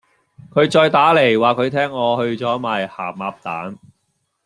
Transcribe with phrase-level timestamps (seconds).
[0.49, 3.77] 佢再打黎話佢聽我去左賣咸鴨蛋